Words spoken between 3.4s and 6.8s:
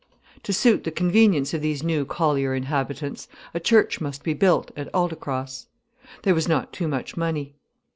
a church must be built at Aldecross. There was not